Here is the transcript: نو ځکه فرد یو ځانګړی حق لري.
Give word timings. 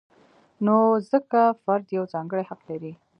نو 0.65 0.75
ځکه 1.11 1.39
فرد 1.63 1.85
یو 1.97 2.03
ځانګړی 2.13 2.43
حق 2.49 2.61
لري. 2.69 2.93